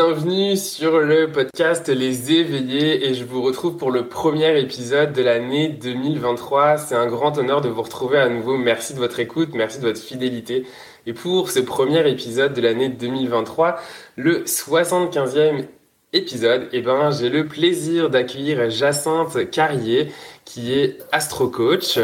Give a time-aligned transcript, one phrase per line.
[0.00, 5.22] bienvenue sur le podcast Les Éveillés et je vous retrouve pour le premier épisode de
[5.22, 6.78] l'année 2023.
[6.78, 8.56] C'est un grand honneur de vous retrouver à nouveau.
[8.56, 10.64] Merci de votre écoute, merci de votre fidélité.
[11.06, 13.80] Et pour ce premier épisode de l'année 2023,
[14.14, 15.64] le 75e
[16.12, 20.12] épisode, eh ben, j'ai le plaisir d'accueillir Jacinthe Carrier
[20.44, 21.98] qui est astrocoach.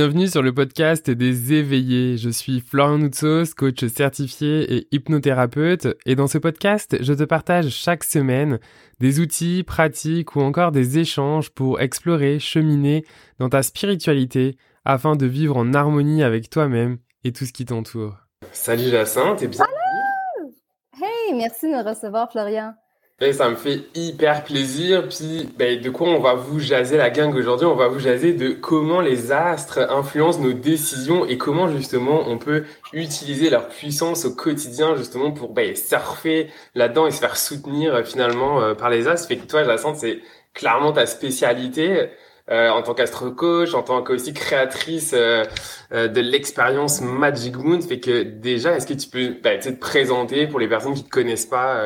[0.00, 2.16] Bienvenue sur le podcast des éveillés.
[2.16, 5.88] Je suis Florian Noutsos, coach certifié et hypnothérapeute.
[6.06, 8.60] Et dans ce podcast, je te partage chaque semaine
[8.98, 13.04] des outils, pratiques ou encore des échanges pour explorer, cheminer
[13.38, 18.16] dans ta spiritualité afin de vivre en harmonie avec toi-même et tout ce qui t'entoure.
[18.52, 20.54] Salut Jacinthe et bienvenue.
[20.94, 22.72] Hey, merci de me recevoir Florian.
[23.20, 25.06] Ben, ça me fait hyper plaisir.
[25.06, 27.66] Puis, ben, de quoi on va vous jaser la gang aujourd'hui?
[27.66, 32.38] On va vous jaser de comment les astres influencent nos décisions et comment justement on
[32.38, 37.94] peut utiliser leur puissance au quotidien justement pour ben, surfer là-dedans et se faire soutenir
[37.94, 39.28] euh, finalement euh, par les astres.
[39.28, 40.20] Fait que toi, Jacinthe, c'est
[40.54, 42.08] clairement ta spécialité.
[42.50, 45.44] Euh, en tant qu'astro-coach, en tant qu'aussi créatrice euh,
[45.92, 47.80] euh, de l'expérience Magic Moon.
[47.80, 51.10] Fait que déjà, est-ce que tu peux ben, te présenter pour les personnes qui te
[51.10, 51.80] connaissent pas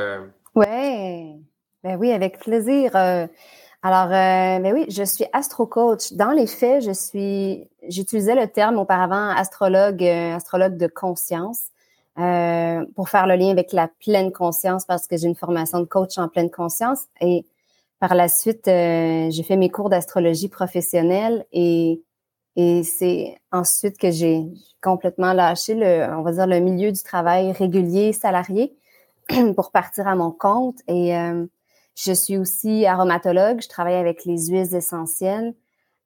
[1.84, 2.96] ben oui, avec plaisir.
[2.96, 3.26] Euh,
[3.82, 6.14] alors, euh, ben oui, je suis astro-coach.
[6.14, 11.64] Dans les faits, je suis, j'utilisais le terme auparavant astrologue, euh, astrologue de conscience,
[12.94, 16.16] pour faire le lien avec la pleine conscience parce que j'ai une formation de coach
[16.16, 17.00] en pleine conscience.
[17.20, 17.44] Et
[17.98, 22.00] par la suite, j'ai fait mes cours d'astrologie professionnelle et
[22.56, 24.44] et c'est ensuite que j'ai
[24.80, 28.76] complètement lâché le, on va dire, le milieu du travail régulier salarié
[29.56, 30.78] pour partir à mon compte.
[30.86, 31.46] Et euh,
[31.94, 33.60] je suis aussi aromatologue.
[33.62, 35.54] Je travaille avec les huiles essentielles.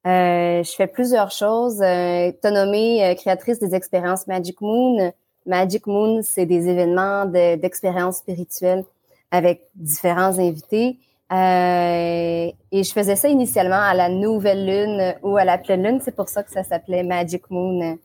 [0.07, 1.81] Euh, je fais plusieurs choses.
[1.81, 5.11] Euh, T'as nommé euh, créatrice des expériences Magic Moon.
[5.45, 8.85] Magic Moon, c'est des événements d'expériences spirituelles
[9.31, 10.99] avec différents invités.
[11.31, 15.99] Euh, et je faisais ça initialement à la nouvelle lune ou à la pleine lune.
[16.03, 17.97] C'est pour ça que ça s'appelait Magic Moon.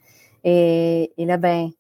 [0.43, 1.71] Et, et là, ben,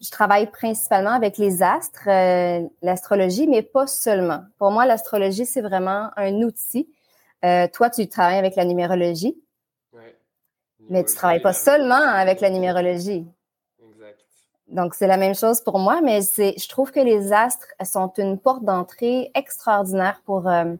[0.00, 4.42] je travaille principalement avec les astres, euh, l'astrologie, mais pas seulement.
[4.58, 6.88] Pour moi, l'astrologie, c'est vraiment un outil.
[7.44, 9.36] Euh, toi, tu travailles avec la numérologie.
[9.92, 10.16] Ouais.
[10.90, 13.26] Mais tu travailles pas seulement avec la numérologie.
[13.82, 14.18] Exact.
[14.68, 18.12] Donc, c'est la même chose pour moi, mais c'est, je trouve que les astres sont
[18.18, 20.74] une porte d'entrée extraordinaire pour euh,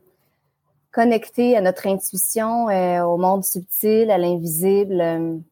[0.93, 5.43] connecter à notre intuition, au monde subtil, à l'invisible.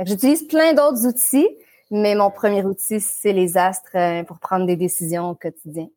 [0.00, 1.48] J'utilise plein d'autres outils,
[1.90, 5.88] mais mon premier outil, c'est les astres euh, pour prendre des décisions au quotidien.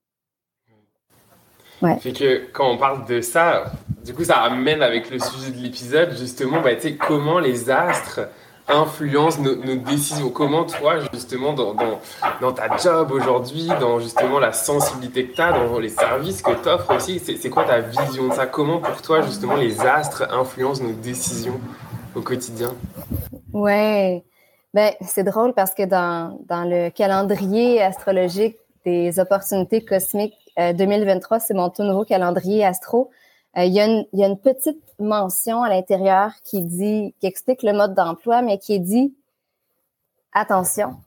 [1.82, 1.98] Ouais.
[2.00, 3.72] Fait que quand on parle de ça,
[4.04, 8.22] du coup, ça amène avec le sujet de l'épisode, justement, bah, comment les astres
[8.70, 10.30] influencent nos, décisions.
[10.30, 12.00] Comment toi, justement, dans, dans,
[12.42, 16.52] dans ta job aujourd'hui, dans justement la sensibilité que tu as, dans les services que
[16.52, 18.46] tu offres aussi, c'est quoi ta vision de ça?
[18.46, 21.60] Comment pour toi, justement, les astres influencent nos décisions
[22.16, 22.76] au quotidien?
[23.54, 24.24] Ouais.
[24.74, 31.40] Ben, c'est drôle parce que dans, dans le calendrier astrologique des opportunités cosmiques 2023, euh,
[31.44, 33.10] c'est mon tout nouveau calendrier astro.
[33.58, 37.16] Euh, il, y a une, il y a une petite mention à l'intérieur qui dit,
[37.20, 39.16] qui explique le mode d'emploi, mais qui dit
[40.34, 40.98] attention,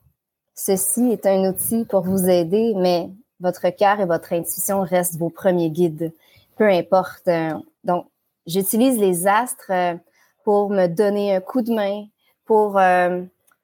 [0.57, 5.31] ceci est un outil pour vous aider, mais votre cœur et votre intuition restent vos
[5.31, 6.13] premiers guides,
[6.57, 7.29] peu importe.
[7.29, 8.07] Euh, donc,
[8.45, 9.71] j'utilise les astres
[10.43, 12.07] pour me donner un coup de main,
[12.45, 12.77] pour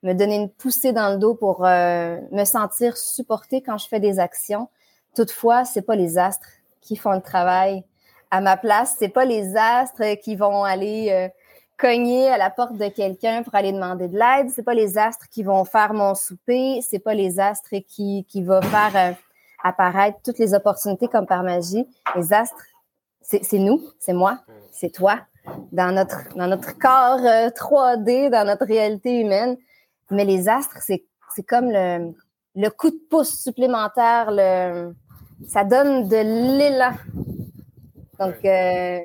[0.02, 4.00] me donner une poussée dans le dos pour euh, me sentir supportée quand je fais
[4.00, 4.68] des actions.
[5.14, 6.48] Toutefois, c'est pas les astres
[6.80, 7.84] qui font le travail
[8.30, 8.96] à ma place.
[8.98, 11.28] C'est pas les astres qui vont aller euh,
[11.76, 14.50] cogner à la porte de quelqu'un pour aller demander de l'aide.
[14.54, 16.80] C'est pas les astres qui vont faire mon souper.
[16.82, 19.12] C'est pas les astres qui qui vont faire euh,
[19.64, 21.86] apparaître toutes les opportunités comme par magie.
[22.14, 22.62] Les astres,
[23.20, 24.38] c'est nous, c'est moi,
[24.72, 25.18] c'est toi,
[25.72, 29.58] dans notre dans notre corps 3D, dans notre réalité humaine
[30.10, 32.12] mais les astres, c'est, c'est comme le,
[32.54, 34.30] le coup de pouce supplémentaire.
[34.30, 34.92] Le,
[35.46, 36.92] ça donne de l'élan.
[38.18, 38.98] Donc, euh,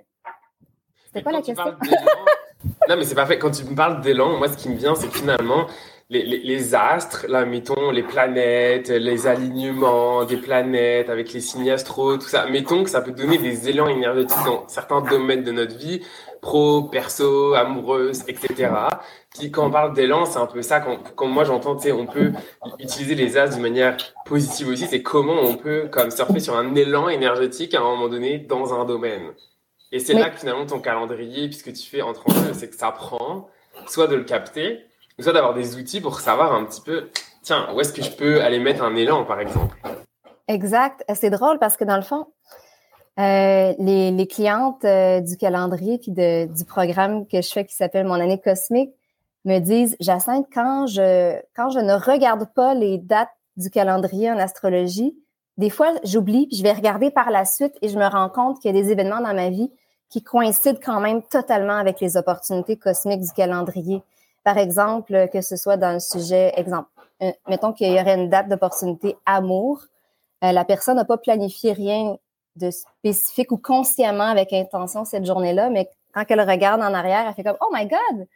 [1.05, 1.65] c'était quoi la question?
[2.89, 3.38] non, mais c'est parfait.
[3.38, 5.67] Quand tu me parles d'élan, moi, ce qui me vient, c'est que finalement,
[6.09, 11.69] les, les, les, astres, là, mettons les planètes, les alignements des planètes avec les signes
[11.69, 15.51] astro, tout ça, mettons que ça peut donner des élans énergétiques dans certains domaines de
[15.51, 16.01] notre vie
[16.43, 18.69] pro, perso, amoureuse, etc.
[19.33, 20.81] Puis quand on parle d'élan, c'est un peu ça.
[21.15, 22.33] Quand, moi j'entends, tu sais, on peut
[22.79, 24.85] utiliser les as d'une manière positive aussi.
[24.85, 28.73] C'est comment on peut comme surfer sur un élan énergétique à un moment donné dans
[28.79, 29.31] un domaine.
[29.91, 32.75] Et c'est là que finalement ton calendrier, puisque tu fais entre en jeu, c'est que
[32.75, 33.47] ça prend
[33.87, 34.81] soit de le capter,
[35.19, 37.09] soit d'avoir des outils pour savoir un petit peu,
[37.41, 39.75] tiens, où est-ce que je peux aller mettre un élan, par exemple.
[40.49, 41.03] Exact.
[41.15, 42.27] C'est drôle parce que dans le fond,
[43.19, 48.15] euh, les, clientes euh, du calendrier puis du programme que je fais qui s'appelle Mon
[48.15, 48.92] année cosmique
[49.45, 51.00] me disent Jacinthe, quand je
[51.80, 55.15] ne regarde pas les dates du calendrier en astrologie,
[55.57, 58.60] des fois j'oublie puis je vais regarder par la suite et je me rends compte
[58.60, 59.69] qu'il y a des événements dans ma vie
[60.10, 64.01] qui coïncident quand même totalement avec les opportunités cosmiques du calendrier.
[64.44, 66.89] Par exemple, que ce soit dans le sujet, exemple,
[67.21, 69.83] euh, mettons qu'il y aurait une date d'opportunité amour,
[70.42, 72.18] la personne n'a pas planifié rien
[72.55, 77.33] de spécifique ou consciemment avec intention cette journée-là, mais quand elle regarde en arrière, elle
[77.33, 78.27] fait comme Oh my God!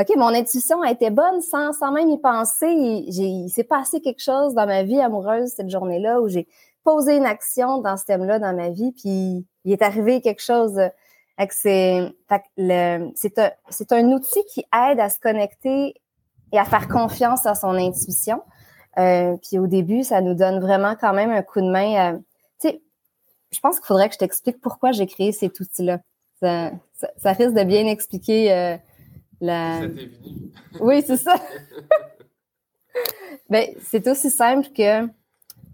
[0.00, 2.68] OK, mon intuition a été bonne sans, sans même y penser.
[2.68, 6.46] Il, s'est passé quelque chose dans ma vie amoureuse cette journée-là où j'ai
[6.84, 10.80] posé une action dans ce thème-là dans ma vie, puis il est arrivé quelque chose.
[11.50, 13.10] C'est un,
[13.90, 15.94] un outil qui aide à se connecter
[16.52, 18.42] et à faire confiance à son intuition.
[18.98, 22.14] Euh, puis au début, ça nous donne vraiment quand même un coup de main.
[22.14, 22.18] Euh,
[22.60, 22.82] tu sais,
[23.50, 26.00] je pense qu'il faudrait que je t'explique pourquoi j'ai créé cet outil-là.
[26.40, 26.70] Ça,
[27.16, 28.76] ça, risque de bien expliquer euh,
[29.40, 29.80] la.
[30.80, 31.34] oui, c'est ça.
[33.50, 35.08] ben, c'est aussi simple que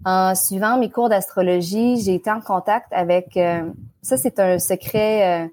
[0.06, 3.36] en suivant mes cours d'astrologie, j'ai été en contact avec.
[3.36, 3.70] Euh,
[4.02, 5.48] ça, c'est un secret euh,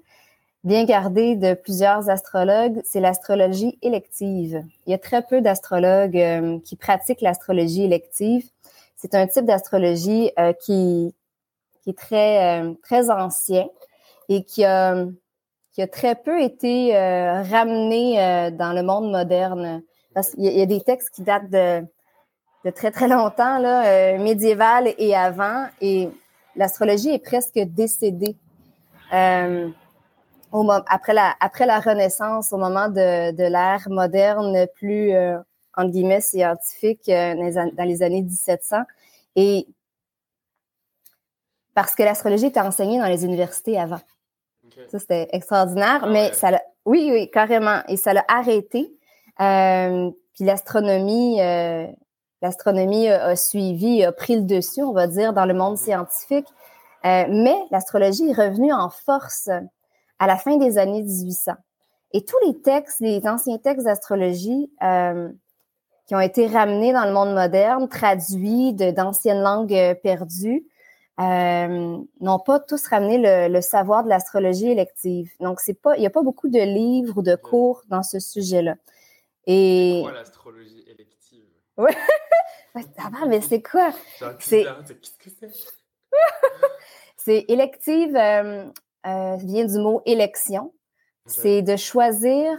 [0.64, 2.80] bien gardé de plusieurs astrologues.
[2.84, 4.62] C'est l'astrologie élective.
[4.86, 8.48] Il y a très peu d'astrologues qui pratiquent l'astrologie élective.
[8.96, 10.30] C'est un type d'astrologie
[10.60, 11.14] qui
[11.82, 13.66] qui est très, euh, très ancien
[14.28, 15.04] et qui a,
[15.72, 19.82] qui a très peu été euh, ramené euh, dans le monde moderne.
[20.14, 21.80] Parce qu'il y, a des textes qui datent de,
[22.66, 26.10] de très, très longtemps, là, médiéval et avant, et
[26.54, 28.36] l'astrologie est presque décédée.
[30.52, 35.14] Au, après, la, après la Renaissance, au moment de, de l'ère moderne plus,
[35.78, 38.82] entre guillemets, scientifique, dans les années 1700.
[39.36, 39.66] Et
[41.74, 44.00] parce que l'astrologie était enseignée dans les universités avant.
[44.90, 47.80] Ça, c'était extraordinaire, ah mais ça l'a, oui, oui, carrément.
[47.88, 48.92] Et ça l'a arrêté.
[49.40, 51.86] Euh, puis l'astronomie, euh,
[52.40, 56.46] l'astronomie a, suivi, a pris le dessus, on va dire, dans le monde scientifique.
[57.04, 59.48] Euh, mais l'astrologie est revenue en force
[60.18, 61.52] à la fin des années 1800.
[62.12, 64.70] Et tous les textes, les anciens textes d'astrologie
[66.06, 70.66] qui ont été ramenés dans le monde moderne, traduits d'anciennes langues perdues,
[71.20, 75.30] euh, n'ont pas tous ramené le, savoir de l'astrologie élective.
[75.40, 78.18] Donc, c'est pas, il n'y a pas beaucoup de livres ou de cours dans ce
[78.18, 78.76] sujet-là.
[79.46, 80.00] Et...
[80.02, 81.44] Pourquoi l'astrologie élective?
[81.76, 81.90] Oui.
[83.28, 83.90] mais c'est quoi?
[84.38, 84.66] C'est...
[87.16, 88.64] c'est élective, euh,
[89.06, 90.72] euh, vient du mot élection.
[91.26, 92.58] C'est de choisir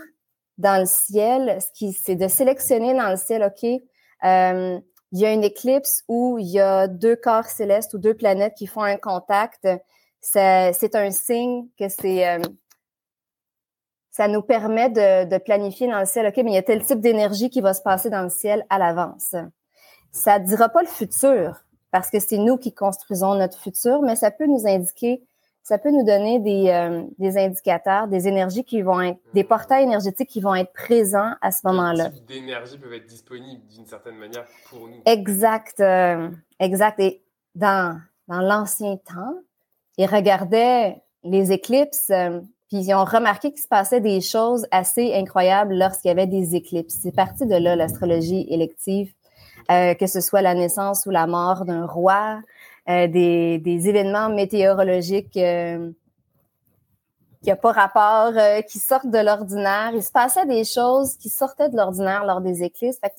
[0.58, 3.70] dans le ciel, ce qui, c'est de sélectionner dans le ciel, OK,
[4.24, 4.80] euh,
[5.14, 8.56] il y a une éclipse où il y a deux corps célestes ou deux planètes
[8.58, 9.68] qui font un contact,
[10.20, 12.40] c'est un signe que c'est euh,
[14.10, 17.00] ça nous permet de, planifier dans le ciel, OK, mais il y a tel type
[17.00, 19.36] d'énergie qui va se passer dans le ciel à l'avance.
[20.12, 24.16] Ça ne dira pas le futur, parce que c'est nous qui construisons notre futur, mais
[24.16, 25.24] ça peut nous indiquer
[25.64, 29.84] ça peut nous donner des, euh, des indicateurs, des énergies qui vont être, des portails
[29.84, 32.10] énergétiques qui vont être présents à ce moment-là.
[32.10, 35.02] Des d'énergie peuvent être disponibles d'une certaine manière pour nous.
[35.06, 36.30] Exact, euh,
[36.60, 37.00] exact.
[37.00, 37.24] Et
[37.56, 39.36] dans, dans l'ancien temps,
[39.98, 45.14] ils regardaient les éclipses, euh, puis ils ont remarqué qu'il se passait des choses assez
[45.14, 47.00] incroyables lorsqu'il y avait des éclipses.
[47.02, 49.14] C'est parti de là l'astrologie élective,
[49.70, 52.42] que ce soit la naissance ou la mort d'un roi,
[52.88, 55.92] des, des, événements météorologiques euh,
[57.42, 59.92] qui n'ont pas rapport, euh, qui sortent de l'ordinaire.
[59.94, 63.00] Il se passait des choses qui sortaient de l'ordinaire lors des éclipses.
[63.00, 63.14] Fait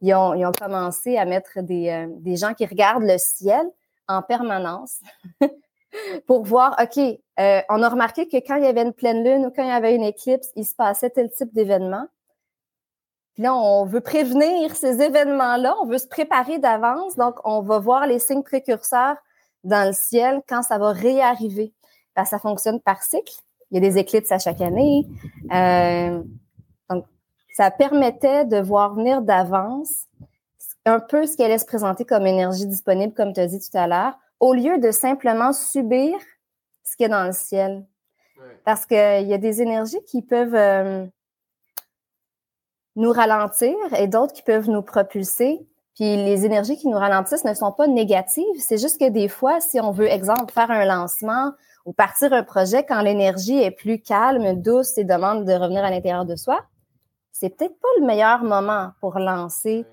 [0.00, 3.64] ils, ont, ils ont commencé à mettre des, des gens qui regardent le ciel
[4.08, 5.00] en permanence
[6.26, 6.98] pour voir, OK,
[7.38, 9.72] on a remarqué que quand il y avait une pleine lune ou quand il y
[9.72, 12.06] avait une éclipse, il se passait tel type d'événement.
[13.34, 17.80] Puis là, on veut prévenir ces événements-là, on veut se préparer d'avance, donc on va
[17.80, 19.16] voir les signes précurseurs
[19.64, 21.72] dans le ciel quand ça va réarriver.
[22.24, 23.34] ça fonctionne par cycle.
[23.70, 25.06] Il y a des éclipses à chaque année.
[25.52, 26.22] Euh,
[26.88, 27.06] donc,
[27.54, 30.06] ça permettait de voir venir d'avance
[30.84, 33.76] un peu ce qui allait se présenter comme énergie disponible, comme tu as dit tout
[33.76, 36.14] à l'heure, au lieu de simplement subir
[36.84, 37.84] ce qui est dans le ciel.
[38.64, 41.06] Parce qu'il y a des énergies qui peuvent euh,
[42.96, 45.66] nous ralentir et d'autres qui peuvent nous propulser.
[45.94, 48.44] Puis les énergies qui nous ralentissent ne sont pas négatives.
[48.58, 51.52] C'est juste que des fois, si on veut, exemple, faire un lancement
[51.84, 55.90] ou partir un projet quand l'énergie est plus calme, douce et demande de revenir à
[55.90, 56.64] l'intérieur de soi,
[57.30, 59.84] c'est peut-être pas le meilleur moment pour lancer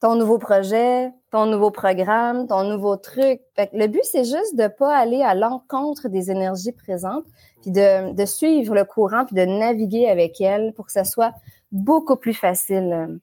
[0.00, 3.40] ton nouveau projet, ton nouveau programme, ton nouveau truc.
[3.56, 7.24] le but, c'est juste de pas aller à l'encontre des énergies présentes,
[7.62, 11.32] puis de, de, suivre le courant, puis de naviguer avec elles pour que ça soit
[11.72, 13.20] beaucoup plus facile.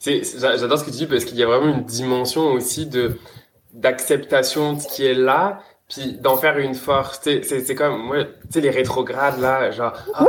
[0.00, 3.18] J'adore ce que tu dis parce qu'il y a vraiment une dimension aussi de
[3.72, 8.30] d'acceptation de ce qui est là puis d'en faire une force, c'est comme, moi, tu
[8.50, 10.26] sais, les rétrogrades, là, genre, ah,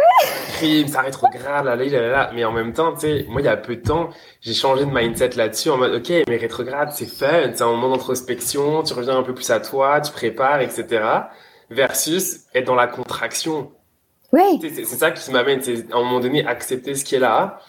[0.54, 3.46] crime, ça rétrograde, là, là, là, là, mais en même temps, tu sais, moi, il
[3.46, 6.92] y a peu de temps, j'ai changé de mindset là-dessus, en mode, ok, mais rétrograde,
[6.94, 10.62] c'est fun, c'est un moment d'introspection, tu reviens un peu plus à toi, tu prépares,
[10.62, 11.04] etc.,
[11.70, 13.72] versus être dans la contraction.
[14.32, 14.60] Oui.
[14.62, 17.60] C'est ça qui m'amène, c'est à un moment donné, accepter ce qui est là,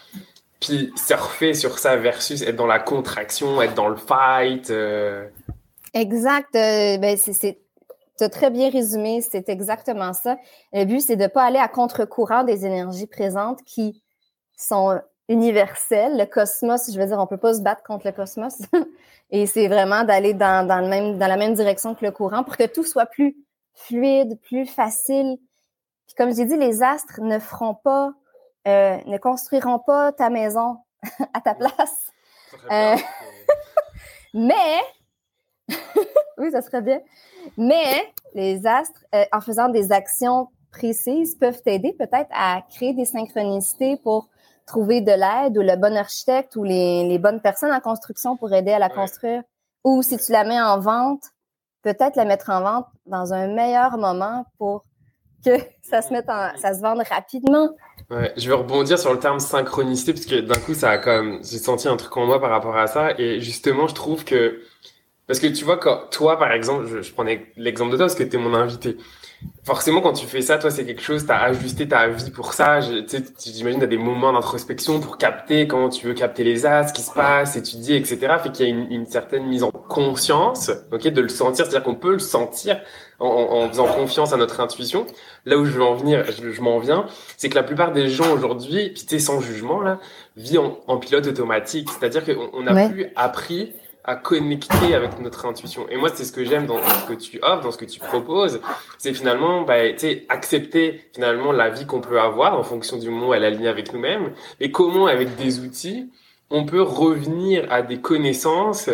[0.60, 4.70] puis surfer sur ça versus être dans la contraction, être dans le fight.
[4.70, 5.26] Euh...
[5.94, 6.54] Exact.
[6.54, 7.58] Euh, ben c'est
[8.20, 10.36] tu as très bien résumé, c'est exactement ça.
[10.74, 14.02] Le but, c'est de ne pas aller à contre-courant des énergies présentes qui
[14.58, 15.00] sont
[15.30, 16.18] universelles.
[16.18, 18.58] Le cosmos, je veux dire, on ne peut pas se battre contre le cosmos.
[19.30, 22.44] Et c'est vraiment d'aller dans, dans, le même, dans la même direction que le courant
[22.44, 23.36] pour que tout soit plus
[23.72, 25.38] fluide, plus facile.
[26.10, 28.12] Puis comme j'ai dit, les astres ne feront pas,
[28.66, 30.78] euh, ne construiront pas ta maison
[31.34, 32.10] à ta place.
[32.68, 32.96] Euh,
[34.34, 34.80] mais,
[36.38, 37.00] oui, ça serait bien.
[37.56, 43.04] Mais les astres, euh, en faisant des actions précises, peuvent t'aider peut-être à créer des
[43.04, 44.30] synchronicités pour
[44.66, 48.72] trouver de l'aide ou le bon architecte ou les, bonnes personnes en construction pour aider
[48.72, 49.44] à la construire.
[49.84, 51.22] Ou si tu la mets en vente,
[51.82, 54.84] peut-être la mettre en vente dans un meilleur moment pour
[55.44, 55.50] que
[55.82, 57.70] ça se mette en, ça se vende rapidement.
[58.11, 61.38] Ouais, je vais rebondir sur le terme synchronicité parce que d'un coup ça a comme
[61.44, 64.61] j'ai senti un truc en moi par rapport à ça et justement je trouve que
[65.30, 68.16] parce que tu vois, quand toi, par exemple, je, je prenais l'exemple de toi parce
[68.16, 68.97] que tu es mon invité.
[69.64, 72.54] Forcément, quand tu fais ça, toi, c'est quelque chose, tu as ajusté ta vie pour
[72.54, 72.80] ça.
[72.80, 76.92] J'imagine, tu as des moments d'introspection pour capter comment tu veux capter les as, ce
[76.92, 78.18] qui se passe, étudier, etc.
[78.42, 81.66] Fait qu'il y a une, une, certaine mise en conscience, ok, de le sentir.
[81.66, 82.80] C'est-à-dire qu'on peut le sentir
[83.20, 85.06] en, en, faisant confiance à notre intuition.
[85.44, 87.06] Là où je veux en venir, je, m'en viens,
[87.37, 90.00] c'est que la plupart des gens aujourd'hui, puis sans jugement, là,
[90.37, 91.88] vivent en, pilote automatique.
[91.90, 93.73] C'est-à-dire qu'on n'a plus appris
[94.04, 95.88] à connecter avec notre intuition.
[95.88, 98.00] Et moi, c'est ce que j'aime dans ce que tu offres, dans ce que tu
[98.00, 98.61] proposes,
[98.99, 99.75] c'est finalement, bah,
[100.28, 103.69] accepter finalement la vie qu'on peut avoir en fonction du moment où elle est alignée
[103.69, 106.11] avec nous-mêmes, et comment avec des outils,
[106.50, 108.90] on peut revenir à des connaissances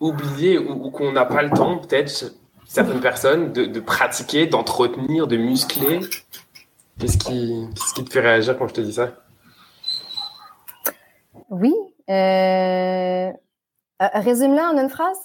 [0.00, 2.32] oubliées ou, qu'on n'a pas le temps, peut-être,
[2.66, 6.00] certaines personnes, de, pratiquer, d'entretenir, de muscler?
[6.98, 9.12] Qu'est-ce qui, qu'est-ce qui te fait réagir quand je te dis ça?
[11.50, 11.74] Oui.
[12.08, 13.30] Euh
[14.02, 15.18] euh, résume-la en une phrase.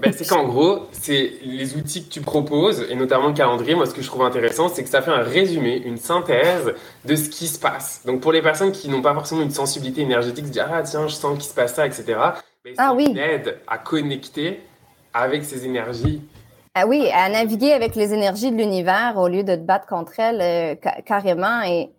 [0.00, 3.84] ben, c'est qu'en gros, c'est les outils que tu proposes, et notamment le calendrier, moi
[3.84, 6.72] ce que je trouve intéressant, c'est que ça fait un résumé, une synthèse
[7.04, 8.00] de ce qui se passe.
[8.06, 11.06] Donc pour les personnes qui n'ont pas forcément une sensibilité énergétique, se dire ah tiens,
[11.06, 12.04] je sens qu'il se passe ça, etc.
[12.64, 13.14] Ben, ah, oui.
[13.18, 14.62] aide à connecter
[15.12, 16.22] avec ces énergies.
[16.74, 20.18] Ah oui, à naviguer avec les énergies de l'univers au lieu de te battre contre
[20.18, 21.60] elles euh, carrément.
[21.62, 21.90] Et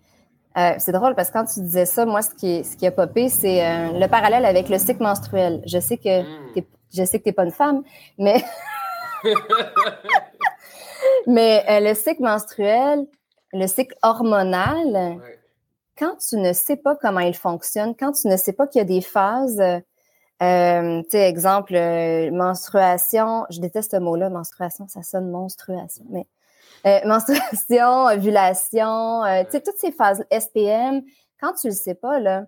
[0.55, 2.91] euh, c'est drôle parce que quand tu disais ça, moi, ce qui, ce qui a
[2.91, 5.63] popé, c'est euh, le parallèle avec le cycle menstruel.
[5.65, 6.61] Je sais que hmm.
[6.93, 7.81] je sais que t'es pas une femme,
[8.19, 8.43] mais
[11.27, 13.07] mais euh, le cycle menstruel,
[13.51, 15.19] le cycle hormonal,
[15.97, 18.81] quand tu ne sais pas comment il fonctionne, quand tu ne sais pas qu'il y
[18.81, 19.61] a des phases,
[20.39, 21.73] tu sais, exemple,
[22.31, 26.27] menstruation, je déteste ce mot-là, menstruation, ça sonne monstruation, mais
[26.85, 31.01] euh, menstruation, ovulation, euh, tu sais, toutes ces phases SPM,
[31.39, 32.45] quand tu le sais pas, là,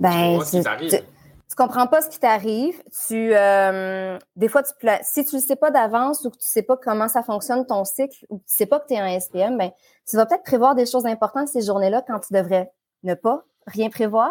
[0.00, 2.80] ben, tu, tu, comprends pas ce qui t'arrive.
[3.06, 6.62] Tu, euh, des fois, tu, si tu le sais pas d'avance ou que tu sais
[6.62, 9.18] pas comment ça fonctionne ton cycle ou que tu sais pas que tu es un
[9.18, 9.70] SPM, ben,
[10.08, 12.70] tu vas peut-être prévoir des choses importantes ces journées-là quand tu devrais
[13.02, 14.30] ne pas rien prévoir.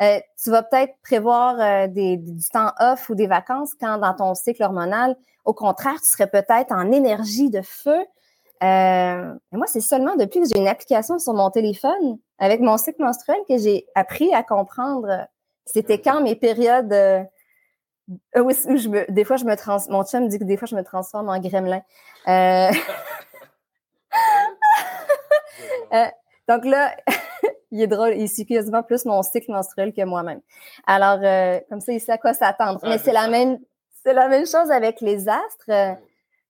[0.00, 4.14] Euh, tu vas peut-être prévoir euh, des, du temps off ou des vacances quand dans
[4.14, 7.98] ton cycle hormonal, au contraire, tu serais peut-être en énergie de feu.
[8.62, 13.02] Euh, moi, c'est seulement depuis que j'ai une application sur mon téléphone avec mon cycle
[13.02, 15.26] menstruel que j'ai appris à comprendre
[15.64, 16.94] c'était quand mes périodes
[18.08, 20.66] où, je me, des fois je me trans mon chum me dit que des fois
[20.66, 21.82] je me transforme en gremlin.
[26.48, 26.96] donc là,
[27.70, 30.40] il est drôle, il suit quasiment plus mon cycle menstruel que moi-même.
[30.86, 32.80] Alors, euh, comme ça, il sait à quoi s'attendre.
[32.82, 33.58] mais c'est la même,
[34.04, 35.94] c'est la même chose avec les astres, euh,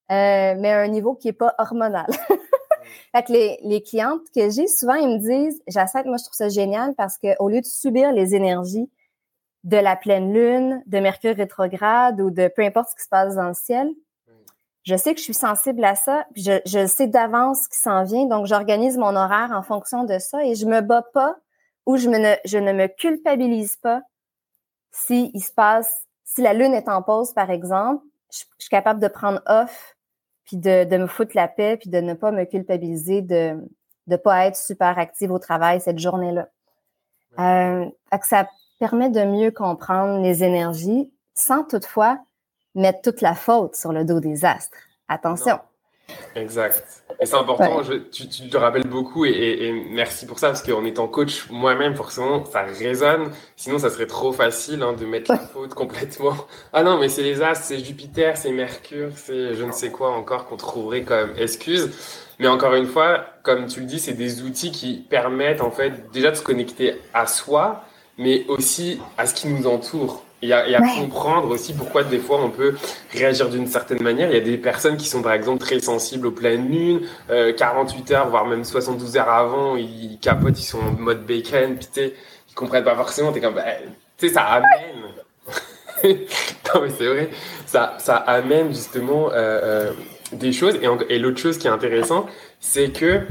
[0.09, 2.07] mais à un niveau qui est pas hormonal.
[3.15, 6.37] Fait que les, les clientes que j'ai, souvent, ils me disent, j'accepte, moi, je trouve
[6.37, 8.91] ça génial parce que au lieu de subir les énergies
[9.65, 13.35] de la pleine lune, de Mercure rétrograde ou de peu importe ce qui se passe
[13.35, 13.91] dans le ciel,
[14.89, 17.79] je sais que je suis sensible à ça, puis je, je sais d'avance ce qui
[17.79, 21.37] s'en vient, donc j'organise mon horaire en fonction de ça et je me bats pas
[21.85, 24.01] ou je, me je ne me culpabilise pas
[24.91, 28.03] si il se passe, si la lune est en pause, par exemple,
[28.33, 29.95] je, suis capable de prendre off,
[30.47, 33.59] puis de, de, me foutre la paix, puis de ne pas me culpabiliser de
[34.07, 36.49] ne pas être super active au travail cette journée-là.
[37.39, 37.85] Euh,
[38.23, 42.19] ça permet de mieux comprendre les énergies sans toutefois
[42.79, 44.79] mettre toute la faute sur le dos des astres.
[45.09, 45.59] Attention.
[46.35, 47.03] Exact.
[47.21, 47.83] Et c'est important,
[48.13, 52.63] tu, te rappelles beaucoup et, merci pour ça, parce qu'en étant coach moi-même, forcément, ça
[52.63, 53.31] résonne.
[53.57, 56.35] Sinon, ça serait trop facile hein, de mettre la faute complètement.
[56.73, 60.11] Ah non, mais c'est les astres, c'est Jupiter, c'est Mercure, c'est je ne sais quoi
[60.11, 61.91] encore qu'on trouverait comme excuse.
[62.39, 66.11] Mais encore une fois, comme tu le dis, c'est des outils qui permettent en fait
[66.13, 67.85] déjà de se connecter à soi,
[68.17, 72.51] mais aussi à ce qui nous entoure et à, comprendre aussi pourquoi des fois on
[72.51, 72.77] peut
[73.13, 74.31] réagir d'une certaine manière.
[74.31, 77.01] Il y a des personnes qui sont par exemple très sensibles aux pleines lunes,
[77.57, 81.77] 48 euh, heures, voire même 72 heures avant, ils capotent, ils sont en mode bacon,
[81.77, 82.13] puis tu
[82.51, 83.65] ils comprennent pas forcément, t'es comme, bah,
[84.17, 85.03] tu sais, ça amène.
[86.05, 87.31] non mais c'est vrai,
[87.67, 89.93] ça, ça amène justement euh, euh,
[90.33, 90.77] des choses.
[90.77, 92.27] Et, et l'autre chose qui est intéressant,
[92.61, 93.23] c'est que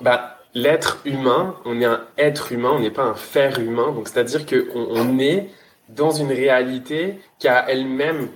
[0.00, 3.92] bah, l'être humain, on est un être humain, on n'est pas un faire humain.
[3.92, 5.48] Donc c'est-à-dire qu'on on est
[5.88, 8.28] dans une réalité qui a elle-même,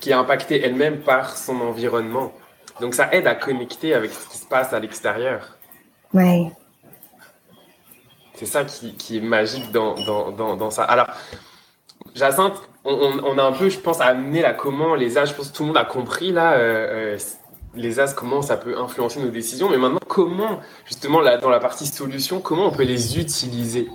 [0.00, 2.32] qui est impactée elle-même par son environnement.
[2.80, 5.58] Donc ça aide à connecter avec ce qui se passe à l'extérieur.
[6.12, 6.48] Oui.
[8.34, 10.84] C'est ça qui, qui, est magique dans, dans, dans, dans ça.
[10.84, 11.08] Alors,
[12.14, 12.54] Jacinthe,
[12.84, 15.56] on, on, a un peu, je pense, amené là comment les âges, je pense que
[15.56, 17.18] tout le monde a compris là, euh, euh,
[17.74, 19.68] les as, comment ça peut influencer nos décisions.
[19.68, 23.88] Mais maintenant, comment, justement, là, dans la partie solution, comment on peut les utiliser?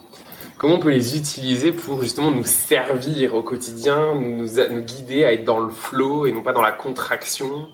[0.57, 4.47] Comment on peut les utiliser pour justement nous servir au quotidien, nous,
[4.81, 7.67] guider à être dans le flow et non pas dans la contraction?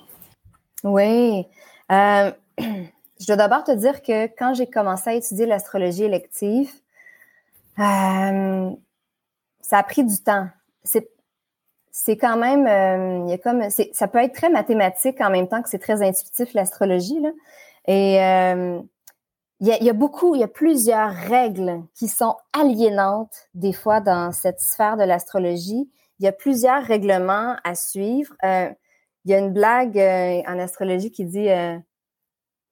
[0.84, 1.46] Oui.
[1.92, 6.72] Euh, je dois d'abord te dire que quand j'ai commencé à étudier l'astrologie élective,
[7.80, 8.70] euh,
[9.62, 10.48] ça a pris du temps.
[11.94, 15.80] C'est quand même, euh, comme, ça peut être très mathématique en même temps que c'est
[15.80, 17.20] très intuitif l'astrologie.
[17.86, 18.18] Et
[19.62, 24.32] il y, a, beaucoup, il y a plusieurs règles qui sont aliénantes des fois dans
[24.32, 25.88] cette sphère de l'astrologie.
[26.18, 28.34] Il y a plusieurs règlements à suivre.
[28.44, 28.72] Euh,
[29.24, 31.78] il y a une blague euh, en astrologie qui dit euh,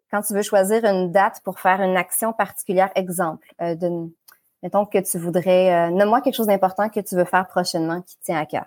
[0.09, 4.11] quand tu veux choisir une date pour faire une action particulière, exemple, de,
[4.63, 8.23] mettons que tu voudrais, nomme-moi quelque chose d'important que tu veux faire prochainement qui te
[8.23, 8.65] tient à cœur.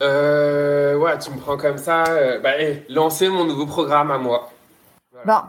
[0.00, 2.04] ouais, tu me prends comme ça.
[2.38, 2.52] bah,
[2.88, 4.48] lancer mon nouveau programme à moi.
[5.26, 5.42] Bon,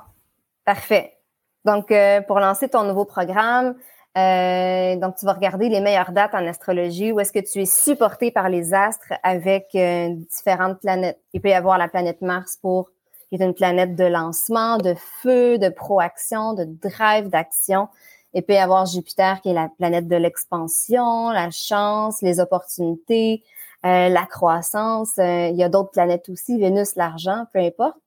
[0.65, 1.18] parfait.
[1.65, 3.75] Donc, euh, pour lancer ton nouveau programme,
[4.17, 7.65] euh, donc tu vas regarder les meilleures dates en astrologie où est-ce que tu es
[7.65, 11.19] supporté par les astres avec euh, différentes planètes.
[11.33, 12.89] Il peut y avoir la planète Mars pour
[13.29, 17.87] qui est une planète de lancement, de feu, de proaction, de drive, d'action.
[18.33, 23.43] Il peut y avoir Jupiter qui est la planète de l'expansion, la chance, les opportunités,
[23.83, 25.13] la croissance.
[25.17, 27.97] il y a d'autres planètes aussi, Vénus, l'argent, peu importe.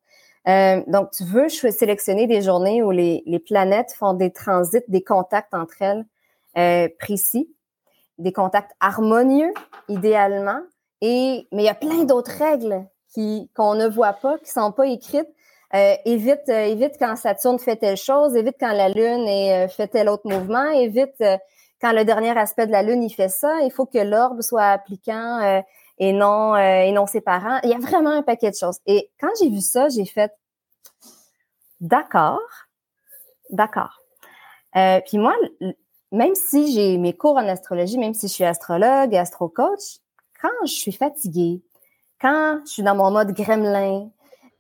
[0.49, 5.03] Euh, donc, tu veux sélectionner des journées où les, les, planètes font des transits, des
[5.03, 6.05] contacts entre elles
[6.59, 7.49] euh, précis,
[8.19, 9.53] des contacts harmonieux,
[9.89, 10.61] idéalement.
[11.01, 14.73] Et mais il y a plein d'autres règles qui qu'on ne voit pas, qui sont
[14.73, 15.29] pas écrites.
[15.75, 19.89] Euh, évite, euh, évite quand Saturne fait telle chose, évite quand la Lune euh, fait
[19.89, 21.23] tel autre mouvement, évite
[21.81, 23.61] quand le dernier aspect de la Lune il fait ça.
[23.63, 25.63] Il faut que l'orbe soit appliquant
[25.99, 27.59] et non euh, et non ses parents.
[27.63, 28.79] Il y a vraiment un paquet de choses.
[28.87, 30.33] Et quand j'ai vu ça, j'ai fait
[31.81, 32.41] d'accord,
[33.51, 34.01] d'accord.
[34.77, 35.35] Euh, puis moi,
[36.11, 39.99] même si j'ai mes cours en astrologie, même si je suis astrologue, astro-coach,
[40.41, 41.63] quand je suis fatiguée,
[42.21, 44.11] quand je suis dans mon mode gremlin,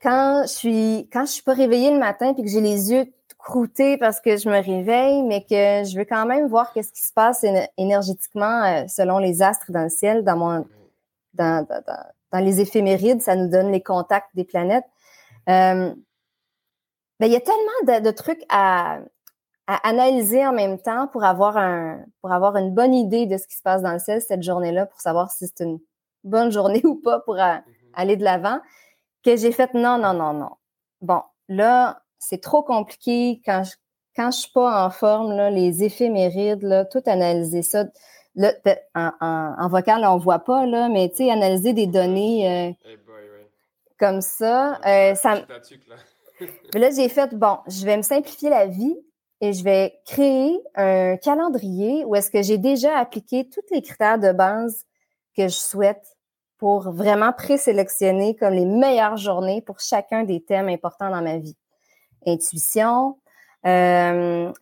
[0.02, 3.06] quand je suis quand je suis pas réveillée le matin puis que j'ai les yeux
[3.38, 7.02] croûtés parce que je me réveille, mais que je veux quand même voir qu'est-ce qui
[7.02, 7.44] se passe
[7.76, 10.66] énergétiquement euh, selon les astres dans le ciel, dans mon
[11.34, 11.66] dans,
[12.34, 14.84] les éphémérides, ça nous donne les contacts des planètes.
[15.48, 15.94] Euh,
[17.20, 19.00] ben, il y a tellement de, trucs à,
[19.66, 23.56] analyser en même temps pour avoir un pour avoir une bonne idée de ce qui
[23.56, 25.78] se passe dans le ciel cette journée-là, pour savoir si c'est une
[26.24, 27.62] bonne journée ou pas pour mm-hmm.
[27.94, 28.60] aller de l'avant,
[29.24, 30.50] que j'ai fait non, non, non, non.
[31.00, 33.72] Bon, là, c'est trop compliqué quand je
[34.16, 37.84] quand je suis pas en forme, là, les éphémérides, là, tout analyser ça
[38.34, 38.52] là,
[38.94, 42.94] en, en, en, vocal, on voit pas, là, mais tu sais, analyser des données euh,
[43.98, 45.44] comme ça, euh, ça
[46.74, 48.96] Mais là, j'ai fait, bon, je vais me simplifier la vie
[49.40, 54.18] et je vais créer un calendrier où est-ce que j'ai déjà appliqué tous les critères
[54.18, 54.84] de base
[55.36, 56.16] que je souhaite
[56.58, 61.56] pour vraiment présélectionner comme les meilleures journées pour chacun des thèmes importants dans ma vie.
[62.26, 63.18] Intuition,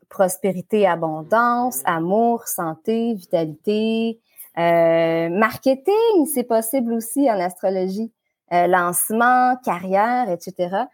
[0.09, 4.21] prospérité, abondance, amour, santé, vitalité,
[4.59, 8.13] euh, marketing, c'est possible aussi en astrologie,
[8.53, 10.85] euh, lancement, carrière, etc.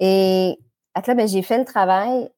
[0.00, 0.58] Et
[0.96, 2.30] là, ben, j'ai fait le travail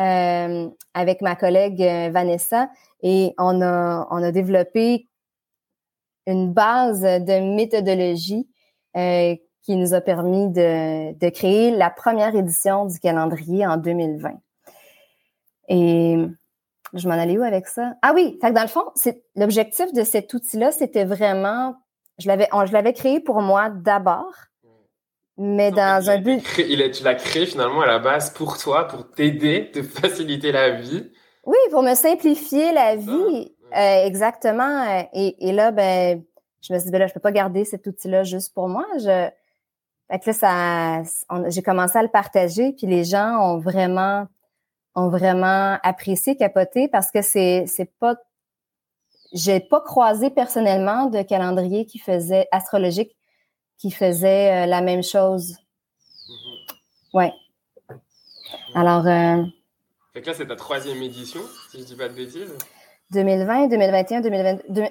[0.00, 2.70] euh, avec ma collègue euh, Vanessa
[3.02, 5.08] et on a, a développé
[6.26, 8.48] une base de méthodologie
[8.96, 14.32] euh, qui nous a permis de, de, créer la première édition du calendrier en 2020.
[15.68, 16.16] Et
[16.94, 17.94] je m'en allais où avec ça?
[18.02, 21.76] Ah oui, fait que dans le fond, c'est l'objectif de cet outil-là, c'était vraiment,
[22.18, 24.32] je l'avais, je l'avais créé pour moi d'abord,
[25.38, 26.42] mais dans un but.
[26.58, 30.70] il tu l'as créé finalement à la base pour toi, pour t'aider, te faciliter la
[30.70, 31.10] vie.
[31.44, 33.52] Oui, pour me simplifier la vie.
[33.76, 34.84] Euh, exactement.
[35.12, 36.22] Et, et, là, ben,
[36.62, 38.86] je me suis dit, ben là, je peux pas garder cet outil-là juste pour moi.
[38.98, 39.28] Je,
[40.10, 40.32] fait que là,
[41.04, 44.26] ça, j'ai commencé à le partager, puis les gens ont vraiment,
[44.96, 48.16] ont vraiment apprécié, capoté, parce que c'est, c'est pas,
[49.32, 53.16] j'ai pas croisé personnellement de calendrier qui faisait astrologique
[53.78, 55.56] qui faisait euh, la même chose.
[56.28, 57.14] Mm-hmm.
[57.14, 57.32] Ouais.
[58.74, 59.06] Alors.
[59.06, 59.42] Euh,
[60.12, 62.56] fait que là, c'est ta troisième édition, si je dis pas de bêtises.
[63.10, 64.82] 2020, 2021, 2022.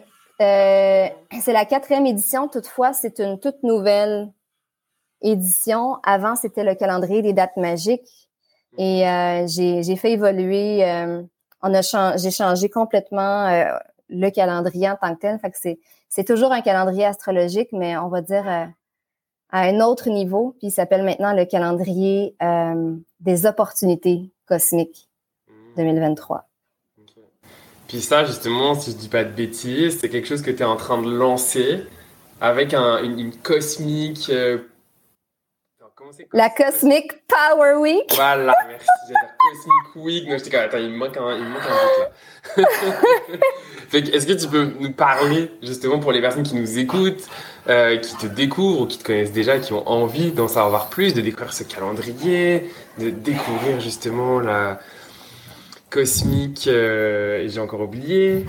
[0.41, 1.07] Euh,
[1.41, 4.31] c'est la quatrième édition, toutefois, c'est une toute nouvelle
[5.21, 5.97] édition.
[6.03, 8.24] Avant, c'était le calendrier des dates magiques.
[8.77, 11.21] Et euh, j'ai fait évoluer, euh,
[11.61, 13.65] on a j'ai changé complètement euh,
[14.09, 15.39] le calendrier en tant que tel.
[15.39, 15.77] Fait que
[16.09, 18.69] c'est toujours un calendrier astrologique, mais on va dire à
[19.51, 20.55] un autre niveau.
[20.59, 22.35] Puis il s'appelle maintenant le calendrier
[23.19, 25.09] des opportunités cosmiques
[25.77, 26.37] 2023.
[26.37, 26.41] Hmm.
[27.87, 30.65] Puis ça, justement, si je dis pas de bêtises, c'est quelque chose que tu es
[30.65, 31.85] en train de lancer
[32.41, 34.29] avec un, une, cosmique.
[34.29, 34.59] Euh,
[36.33, 38.13] la Cosmic Power Week.
[38.15, 39.13] Voilà, merci.
[39.37, 40.27] Cosmic Week.
[40.27, 42.09] Non, j'étais attends, il me manque un, il me manque un là.
[43.93, 47.27] Est-ce que tu peux nous parler, justement, pour les personnes qui nous écoutent,
[47.69, 51.13] euh, qui te découvrent ou qui te connaissent déjà, qui ont envie d'en savoir plus,
[51.13, 54.79] de découvrir ce calendrier, de découvrir justement la
[55.89, 58.45] Cosmic, euh, et j'ai encore oublié.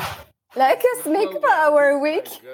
[0.57, 2.43] La Cosmic Power Week.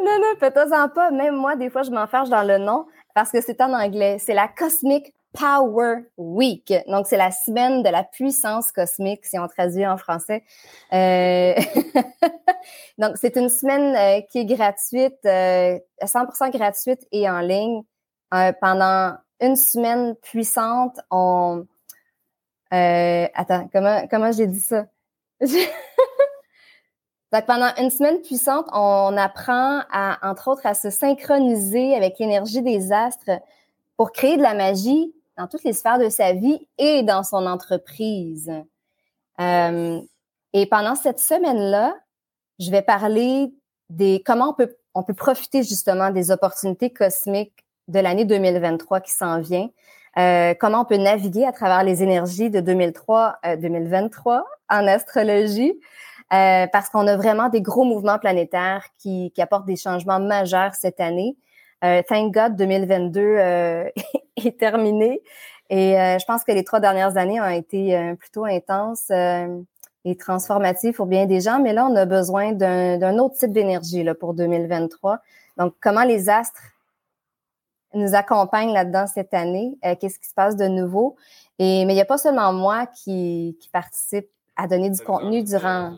[0.00, 1.10] non, non, fais-toi-en pas.
[1.10, 2.86] Même moi, des fois, je m'enferme dans le nom
[3.18, 4.18] parce que c'est en anglais.
[4.20, 6.72] C'est la Cosmic Power Week.
[6.86, 10.44] Donc, c'est la semaine de la puissance cosmique, si on traduit en français.
[10.92, 11.54] Euh...
[12.98, 17.82] Donc, c'est une semaine euh, qui est gratuite, euh, 100% gratuite et en ligne.
[18.34, 21.66] Euh, pendant une semaine puissante, on...
[22.70, 24.86] Attends, comment, comment j'ai dit ça?
[27.32, 32.62] Donc, pendant une semaine puissante, on apprend à, entre autres, à se synchroniser avec l'énergie
[32.62, 33.30] des astres
[33.96, 37.46] pour créer de la magie dans toutes les sphères de sa vie et dans son
[37.46, 38.50] entreprise.
[39.40, 40.00] Euh,
[40.52, 41.94] et pendant cette semaine-là,
[42.58, 43.52] je vais parler
[43.90, 49.12] des comment on peut on peut profiter justement des opportunités cosmiques de l'année 2023 qui
[49.12, 49.68] s'en vient.
[50.16, 55.78] Euh, comment on peut naviguer à travers les énergies de 2003 2023 en astrologie.
[56.32, 60.74] Euh, parce qu'on a vraiment des gros mouvements planétaires qui, qui apportent des changements majeurs
[60.74, 61.36] cette année.
[61.84, 63.88] Euh, thank God 2022 euh,
[64.36, 65.22] est terminé.
[65.70, 69.10] Et euh, je pense que les trois dernières années ont été euh, plutôt intenses
[70.04, 74.02] et transformatives pour bien des gens, mais là on a besoin d'un autre type d'énergie
[74.02, 75.20] là pour 2023.
[75.56, 76.62] Donc comment les astres
[77.94, 79.78] nous accompagnent là-dedans cette année?
[79.82, 81.16] Qu'est-ce qui se passe de nouveau?
[81.58, 85.42] Et mais il n'y a pas seulement moi qui, qui participe à donner du contenu
[85.42, 85.92] durant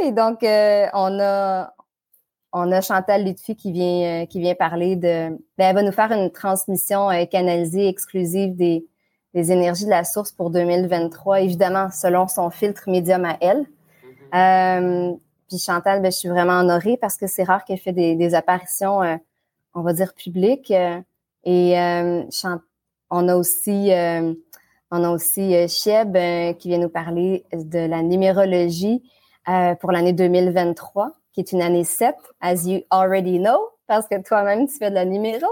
[0.00, 1.72] oui, donc euh, on a
[2.52, 5.92] on a Chantal Lutfi qui vient euh, qui vient parler de ben, elle va nous
[5.92, 8.86] faire une transmission euh, canalisée exclusive des,
[9.34, 13.66] des énergies de la source pour 2023 évidemment selon son filtre médium à elle.
[14.32, 15.18] Mm-hmm.
[15.48, 18.34] puis Chantal, ben, je suis vraiment honorée parce que c'est rare qu'elle fait des, des
[18.34, 19.00] apparitions,
[19.74, 20.72] on va dire publiques.
[21.44, 21.74] et
[23.10, 23.90] on a aussi
[24.90, 26.16] on a aussi Cheb
[26.58, 29.02] qui vient nous parler de la numérologie
[29.48, 34.20] euh, pour l'année 2023, qui est une année 7, as you already know, parce que
[34.22, 35.46] toi-même, tu fais de la numéro.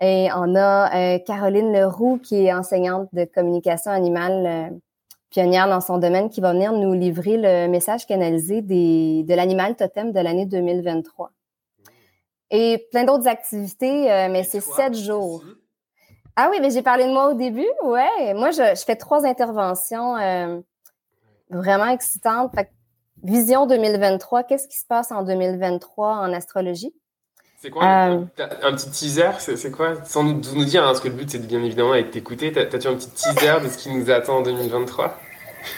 [0.00, 4.76] Et on a euh, Caroline Leroux, qui est enseignante de communication animale, euh,
[5.30, 9.74] pionnière dans son domaine, qui va venir nous livrer le message canalisé des, de l'animal
[9.74, 11.32] totem de l'année 2023.
[12.50, 15.42] Et plein d'autres activités, euh, mais c'est sept jours.
[16.36, 18.32] Ah oui, mais j'ai parlé de moi au début, ouais.
[18.34, 20.14] Moi, je, fais trois interventions
[21.50, 22.52] vraiment excitantes.
[23.22, 26.94] Vision 2023, qu'est-ce qui se passe en 2023 en astrologie?
[27.60, 30.04] C'est quoi un petit teaser C'est quoi?
[30.04, 32.52] Sans nous, nous dire, hein, parce que le but c'est bien évidemment être écouté.
[32.52, 35.18] T'as-tu un petit teaser de ce qui nous attend en 2023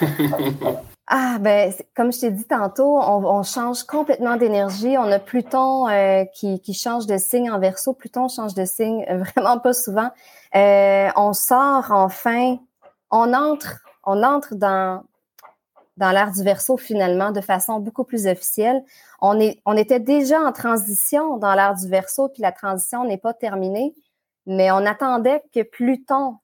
[1.13, 4.97] Ah, ben, comme je t'ai dit tantôt, on, change complètement d'énergie.
[4.97, 7.95] On a Pluton euh, qui, qui, change de signe en verso.
[7.95, 10.11] Pluton change de signe euh, vraiment pas souvent.
[10.55, 12.59] Euh, on sort enfin,
[13.11, 15.03] on entre, on entre dans,
[15.97, 18.83] dans l'ère du verso finalement de façon beaucoup plus officielle.
[19.21, 23.19] On, est, on était déjà en transition dans l'ère du verso, puis la transition n'est
[23.19, 23.95] pas terminée,
[24.47, 26.39] mais on attendait que Pluton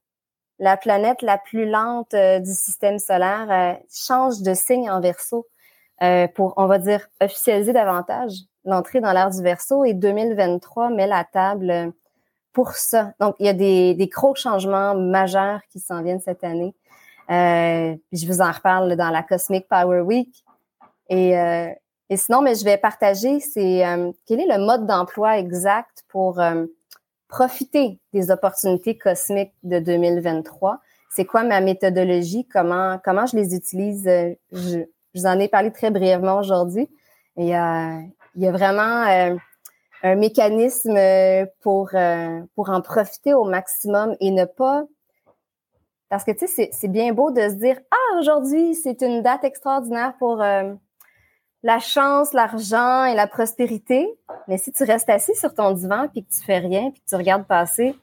[0.59, 5.47] la planète la plus lente euh, du système solaire euh, change de signe en verso
[6.03, 8.33] euh, pour, on va dire, officialiser davantage
[8.65, 11.93] l'entrée dans l'ère du verso et 2023 met la table
[12.53, 13.13] pour ça.
[13.21, 16.75] Donc, il y a des, des gros changements majeurs qui s'en viennent cette année.
[17.29, 20.45] Je vous en reparle dans la Cosmic Power Week.
[21.09, 23.85] Et, et sinon, mais je vais partager, c'est
[24.27, 26.41] quel est le mode d'emploi exact pour
[27.29, 30.81] profiter des opportunités cosmiques de 2023.
[31.11, 32.47] C'est quoi ma méthodologie?
[32.47, 34.07] Comment, comment je les utilise?
[34.07, 34.81] Euh, je,
[35.15, 36.89] vous en ai parlé très brièvement aujourd'hui.
[37.37, 38.01] Il y a,
[38.35, 39.35] il y a vraiment euh,
[40.03, 40.99] un mécanisme
[41.63, 44.85] pour, euh, pour en profiter au maximum et ne pas
[46.09, 49.45] parce que, tu sais, c'est bien beau de se dire, ah, aujourd'hui, c'est une date
[49.45, 50.43] extraordinaire pour,
[51.67, 54.09] la chance, l'argent et la prospérité.
[54.47, 57.09] Mais si tu restes assis sur ton divan puis que tu fais rien puis que
[57.09, 57.97] tu regardes passer,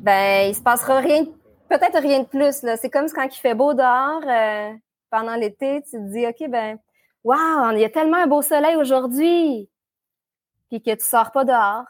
[0.00, 1.24] ben il se passera rien,
[1.70, 2.66] peut-être rien de plus.
[2.78, 4.74] C'est comme quand il fait beau dehors euh,
[5.10, 6.78] pendant l'été, tu te dis ok ben
[7.24, 9.70] waouh, il y a tellement un beau soleil aujourd'hui,
[10.68, 11.86] puis que tu sors pas dehors,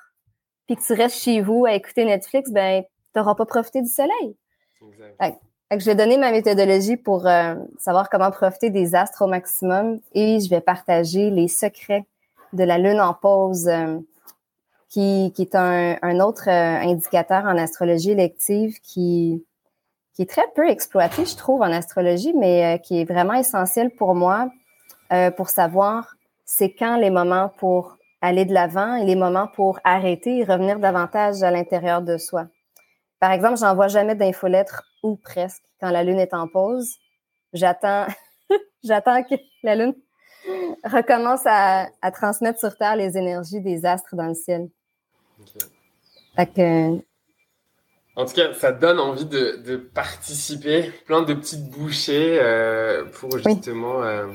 [0.69, 3.89] puis que tu restes chez vous à écouter Netflix, ben tu n'auras pas profité du
[3.89, 4.37] soleil.
[5.73, 10.39] Je vais donner ma méthodologie pour euh, savoir comment profiter des astres au maximum et
[10.39, 12.07] je vais partager les secrets
[12.53, 13.99] de la lune en pause, euh,
[14.89, 19.45] qui, qui, est un, un autre euh, indicateur en astrologie élective qui,
[20.15, 24.15] qui est très peu exploité, je trouve, en astrologie, mais qui est vraiment essentiel pour
[24.15, 24.51] moi
[25.37, 30.39] pour savoir c'est quand les moments pour aller de l'avant et les moments pour arrêter
[30.39, 32.47] et revenir davantage à l'intérieur de soi.
[33.21, 36.97] Par exemple, j'envoie jamais d'infolettre ou presque quand la lune est en pause.
[37.53, 38.07] J'attends,
[38.85, 39.95] j'attends que la lune
[40.85, 44.69] recommence à, transmettre sur Terre les énergies des astres dans le ciel.
[48.17, 54.03] En tout cas, ça donne envie de, participer, plein de petites bouchées euh, pour justement
[54.03, 54.27] euh,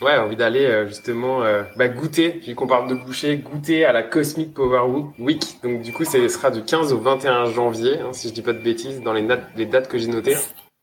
[0.00, 3.92] Ouais, envie d'aller euh, justement euh, bah, goûter, vu qu'on parle de boucher, goûter à
[3.92, 4.82] la Cosmic Power
[5.18, 5.58] Week.
[5.62, 8.52] Donc du coup, ce sera du 15 au 21 janvier, hein, si je dis pas
[8.52, 10.36] de bêtises, dans les, les dates que j'ai notées.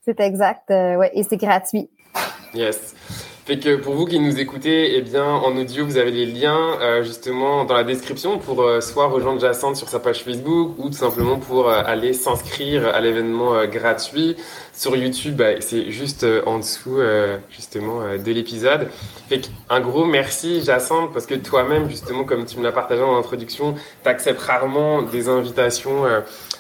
[0.04, 1.90] C'est exact, euh, ouais, et c'est gratuit.
[2.54, 2.94] Yes.
[3.46, 6.80] Fait que pour vous qui nous écoutez, eh bien, en audio, vous avez les liens
[6.82, 10.90] euh, justement dans la description pour euh, soit rejoindre Jacinthe sur sa page Facebook ou
[10.90, 14.36] tout simplement pour euh, aller s'inscrire à l'événement gratuit.
[14.74, 16.98] Sur YouTube, bah, c'est juste en dessous
[17.50, 18.90] justement de l'épisode.
[19.30, 23.16] Fait un gros merci Jacinthe parce que toi-même justement, comme tu me l'as partagé en
[23.16, 26.04] introduction, tu acceptes rarement des invitations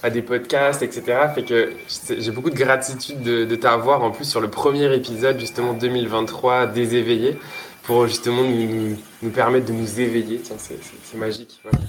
[0.06, 1.04] à des podcasts, etc.
[1.34, 5.39] Fait que j'ai beaucoup de gratitude de, de t'avoir en plus sur le premier épisode
[5.39, 7.39] justement 2023 des éveillés
[7.84, 10.39] pour justement nous, nous, permettre de nous éveiller.
[10.39, 11.60] Tiens, c'est magique.
[11.63, 11.80] Voilà.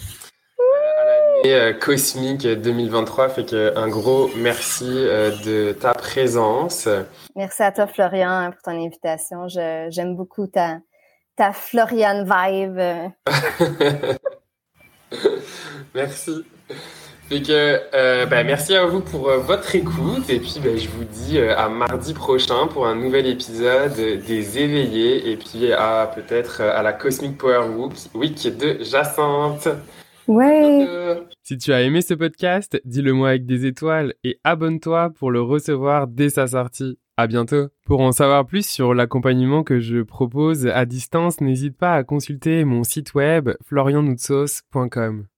[1.44, 6.88] Euh, euh, cosmique 2023, fait que un gros merci euh, de ta présence.
[7.34, 9.46] Merci à toi, Florian, pour ton invitation.
[9.48, 10.78] J'aime beaucoup ta,
[11.36, 12.80] ta Florian vibe.
[15.94, 16.44] merci.
[17.28, 20.88] Fait que, euh, ben, merci à vous pour euh, votre écoute et puis ben, je
[20.88, 26.08] vous dis euh, à mardi prochain pour un nouvel épisode des éveillés et puis à
[26.14, 27.66] peut-être à la Cosmic Power
[28.14, 29.68] Week de Jacinthe.
[30.28, 30.86] Ouais.
[31.42, 35.40] Si tu as aimé ce podcast, dis-le moi avec des étoiles et abonne-toi pour le
[35.40, 36.96] recevoir dès sa sortie.
[37.16, 37.68] À bientôt.
[37.86, 42.64] Pour en savoir plus sur l'accompagnement que je propose à distance, n'hésite pas à consulter
[42.64, 45.26] mon site web florianoutsos.com.